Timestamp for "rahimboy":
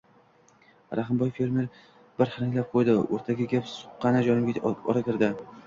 0.99-1.27